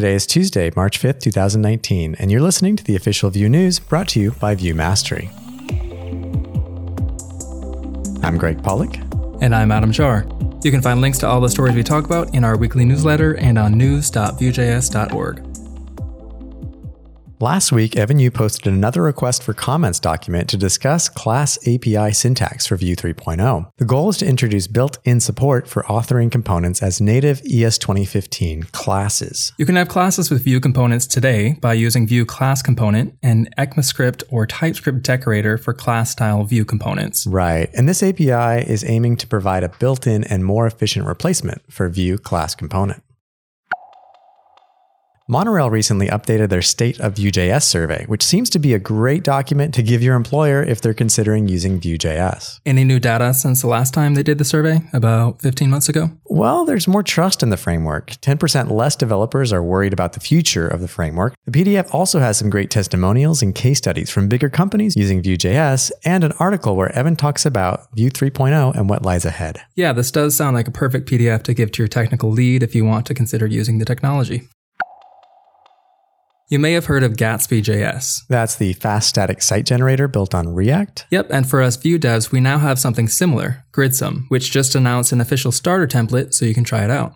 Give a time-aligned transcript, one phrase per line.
[0.00, 4.08] Today is Tuesday, March 5th, 2019, and you're listening to the official Vue News brought
[4.08, 5.28] to you by Vue Mastery.
[8.22, 8.96] I'm Gregg Pollack.
[9.42, 10.24] And I'm Adam Jahr.
[10.64, 13.36] You can find links to all the stories we talk about in our weekly newsletter
[13.36, 15.49] and on news.vuejs.org.
[17.42, 22.66] Last week, Evan You posted another request for comments document to discuss Class API syntax
[22.66, 23.70] for Vue 3.0.
[23.78, 29.54] The goal is to introduce built-in support for authoring components as native ES 2015 classes.
[29.56, 34.22] You can have classes with Vue components today by using Vue class component and ECMAScript
[34.28, 37.26] or TypeScript decorator for class style Vue components.
[37.26, 41.88] Right, and this API is aiming to provide a built-in and more efficient replacement for
[41.88, 43.02] Vue class component.
[45.30, 49.72] Monterail recently updated their State of Vue.js survey, which seems to be a great document
[49.74, 52.58] to give your employer if they're considering using Vue.js.
[52.66, 56.10] Any new data since the last time they did the survey, about 15 months ago?
[56.24, 58.10] Well, there's more trust in the framework.
[58.22, 61.34] 10% less developers are worried about the future of the framework.
[61.44, 65.92] The PDF also has some great testimonials and case studies from bigger companies using Vue.js
[66.04, 69.60] and an article where Evan talks about Vue 3.0 and what lies ahead.
[69.76, 72.74] Yeah, this does sound like a perfect PDF to give to your technical lead if
[72.74, 74.48] you want to consider using the technology.
[76.50, 78.26] You may have heard of Gatsby.js.
[78.28, 81.06] That's the fast static site generator built on React.
[81.12, 85.12] Yep, and for us Vue devs, we now have something similar, Gridsome, which just announced
[85.12, 87.14] an official starter template so you can try it out.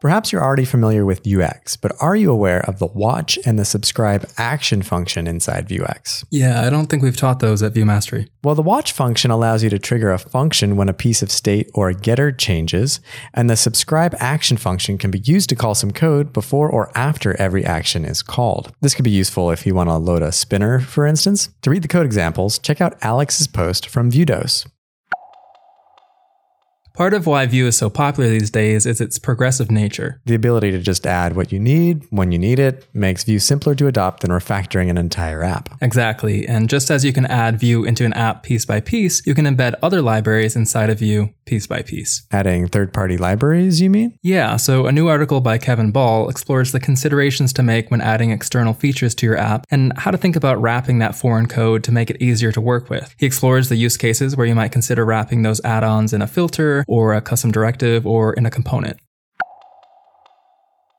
[0.00, 3.64] Perhaps you're already familiar with Vuex, but are you aware of the watch and the
[3.64, 6.24] subscribe action function inside Vuex?
[6.30, 8.28] Yeah, I don't think we've taught those at Vue Mastery.
[8.44, 11.68] Well, the watch function allows you to trigger a function when a piece of state
[11.74, 13.00] or a getter changes,
[13.34, 17.34] and the subscribe action function can be used to call some code before or after
[17.40, 18.72] every action is called.
[18.80, 21.48] This could be useful if you want to load a spinner, for instance.
[21.62, 24.64] To read the code examples, check out Alex's post from Vuedose.
[26.98, 30.20] Part of why Vue is so popular these days is its progressive nature.
[30.24, 33.76] The ability to just add what you need when you need it makes Vue simpler
[33.76, 35.68] to adopt than refactoring an entire app.
[35.80, 39.32] Exactly, and just as you can add Vue into an app piece by piece, you
[39.32, 42.26] can embed other libraries inside of Vue piece by piece.
[42.32, 44.18] Adding third party libraries, you mean?
[44.20, 48.32] Yeah, so a new article by Kevin Ball explores the considerations to make when adding
[48.32, 51.92] external features to your app and how to think about wrapping that foreign code to
[51.92, 53.14] make it easier to work with.
[53.18, 56.26] He explores the use cases where you might consider wrapping those add ons in a
[56.26, 58.98] filter or a custom directive or in a component.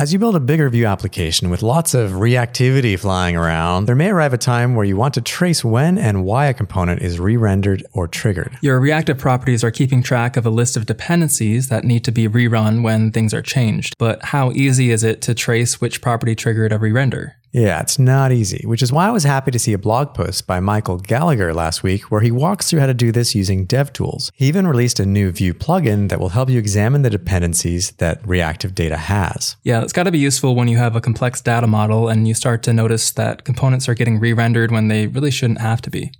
[0.00, 4.08] As you build a bigger Vue application with lots of reactivity flying around, there may
[4.08, 7.36] arrive a time where you want to trace when and why a component is re
[7.36, 8.56] rendered or triggered.
[8.62, 12.28] Your reactive properties are keeping track of a list of dependencies that need to be
[12.28, 13.94] rerun when things are changed.
[13.98, 17.36] But how easy is it to trace which property triggered a re render?
[17.52, 20.46] Yeah, it's not easy, which is why I was happy to see a blog post
[20.46, 24.30] by Michael Gallagher last week where he walks through how to do this using DevTools.
[24.34, 28.26] He even released a new Vue plugin that will help you examine the dependencies that
[28.26, 29.56] reactive data has.
[29.64, 32.34] Yeah, it's got to be useful when you have a complex data model and you
[32.34, 35.90] start to notice that components are getting re rendered when they really shouldn't have to
[35.90, 36.12] be.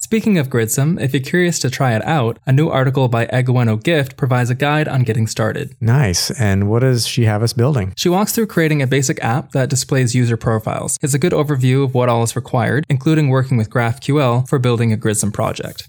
[0.00, 3.72] Speaking of Gridsome, if you're curious to try it out, a new article by Egueno
[3.72, 5.74] oh Gift provides a guide on getting started.
[5.80, 6.30] Nice.
[6.40, 7.94] And what does she have us building?
[7.96, 10.98] She walks through creating a basic app that displays user profiles.
[11.02, 14.92] It's a good overview of what all is required, including working with GraphQL for building
[14.92, 15.88] a Gridsome project.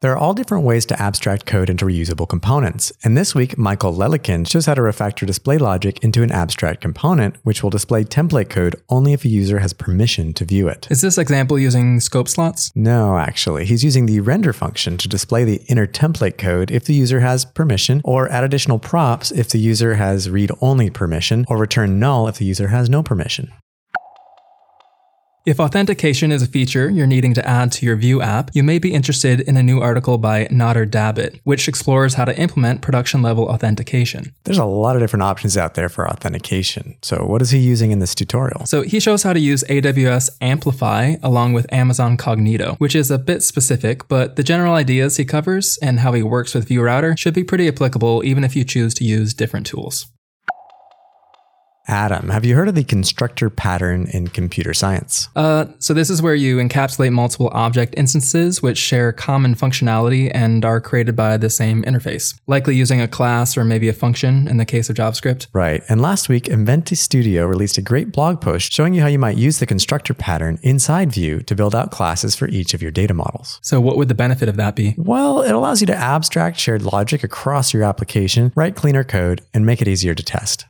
[0.00, 3.92] There are all different ways to abstract code into reusable components, and this week Michael
[3.92, 8.48] Lelikin shows how to refactor display logic into an abstract component, which will display template
[8.48, 10.86] code only if a user has permission to view it.
[10.88, 12.70] Is this example using scope slots?
[12.76, 13.64] No, actually.
[13.64, 17.44] He's using the render function to display the inner template code if the user has
[17.44, 22.38] permission, or add additional props if the user has read-only permission, or return null if
[22.38, 23.50] the user has no permission.
[25.48, 28.78] If authentication is a feature you're needing to add to your Vue app, you may
[28.78, 33.22] be interested in a new article by Nader Dabit, which explores how to implement production
[33.22, 34.34] level authentication.
[34.44, 36.98] There's a lot of different options out there for authentication.
[37.00, 38.66] So, what is he using in this tutorial?
[38.66, 43.16] So, he shows how to use AWS Amplify along with Amazon Cognito, which is a
[43.16, 47.16] bit specific, but the general ideas he covers and how he works with Vue Router
[47.16, 50.08] should be pretty applicable even if you choose to use different tools.
[51.88, 55.30] Adam, have you heard of the constructor pattern in computer science?
[55.34, 60.66] Uh, so this is where you encapsulate multiple object instances which share common functionality and
[60.66, 64.58] are created by the same interface, likely using a class or maybe a function in
[64.58, 65.46] the case of JavaScript.
[65.54, 65.82] Right.
[65.88, 69.38] And last week, Inventi Studio released a great blog post showing you how you might
[69.38, 73.14] use the constructor pattern inside Vue to build out classes for each of your data
[73.14, 73.60] models.
[73.62, 74.94] So what would the benefit of that be?
[74.98, 79.64] Well, it allows you to abstract shared logic across your application, write cleaner code, and
[79.64, 80.66] make it easier to test.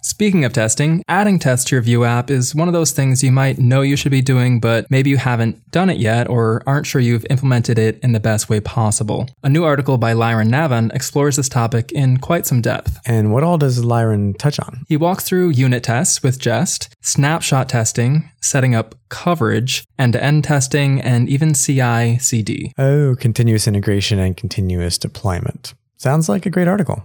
[0.00, 3.32] Speaking of testing, adding tests to your Vue app is one of those things you
[3.32, 6.86] might know you should be doing, but maybe you haven't done it yet or aren't
[6.86, 9.28] sure you've implemented it in the best way possible.
[9.42, 12.98] A new article by Liron Navon explores this topic in quite some depth.
[13.06, 14.84] And what all does Liron touch on?
[14.88, 20.44] He walks through unit tests with Jest, snapshot testing, setting up coverage, end to end
[20.44, 22.72] testing, and even CI CD.
[22.78, 25.74] Oh, continuous integration and continuous deployment.
[25.96, 27.04] Sounds like a great article.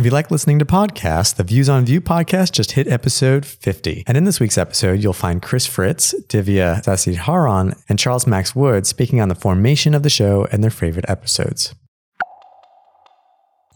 [0.00, 4.04] If you like listening to podcasts, the Views on Vue podcast just hit episode 50.
[4.06, 8.86] And in this week's episode, you'll find Chris Fritz, Divya Sasidharan, and Charles Max Wood
[8.86, 11.74] speaking on the formation of the show and their favorite episodes.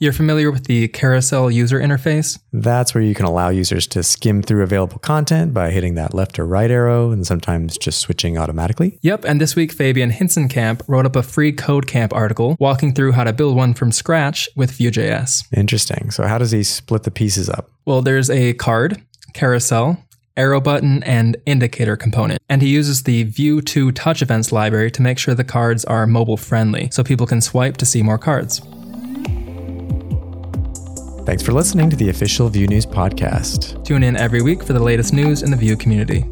[0.04, 2.38] You're familiar with the carousel user interface?
[2.52, 6.38] That's where you can allow users to skim through available content by hitting that left
[6.38, 8.98] or right arrow and sometimes just switching automatically.
[9.00, 13.32] Yep, and this week Fabian Hinsenkamp wrote up a freeCodeCamp article walking through how to
[13.32, 15.44] build one from scratch with Vue.js.
[15.56, 16.10] Interesting.
[16.10, 17.70] So, how does he split the pieces up?
[17.86, 19.02] Well, there's a card,
[19.32, 19.96] carousel,
[20.36, 22.42] arrow button, and indicator component.
[22.50, 26.06] And he uses the Vue 2 touch events library to make sure the cards are
[26.06, 28.60] mobile friendly so people can swipe to see more cards.
[31.24, 33.82] Thanks for listening to the official Vue News podcast.
[33.82, 36.26] Tune in every week for the latest news in the Vue community.